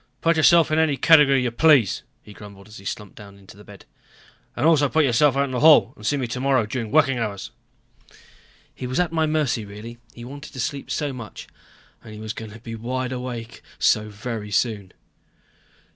"Put 0.21 0.35
yourself 0.35 0.71
in 0.71 0.79
any 0.79 0.97
category 0.97 1.43
you 1.43 1.51
please," 1.51 2.01
he 2.23 2.33
grumbled 2.33 2.67
as 2.67 2.77
he 2.79 2.85
slumped 2.85 3.15
down 3.15 3.37
in 3.37 3.45
the 3.45 3.63
bed. 3.63 3.85
"And 4.55 4.65
also 4.65 4.89
put 4.89 5.05
yourself 5.05 5.37
out 5.37 5.43
into 5.43 5.57
the 5.57 5.59
hall 5.59 5.93
and 5.95 6.03
see 6.03 6.17
me 6.17 6.25
tomorrow 6.25 6.65
during 6.65 6.89
working 6.89 7.19
hours." 7.19 7.51
He 8.73 8.87
was 8.87 8.99
at 8.99 9.11
my 9.11 9.27
mercy, 9.27 9.63
really. 9.63 9.99
He 10.15 10.25
wanted 10.25 10.59
sleep 10.59 10.89
so 10.89 11.13
much. 11.13 11.45
And 12.03 12.15
he 12.15 12.19
was 12.19 12.33
going 12.33 12.49
to 12.49 12.59
be 12.59 12.73
wide 12.73 13.11
awake 13.11 13.61
so 13.77 14.09
very 14.09 14.49
soon. 14.49 14.91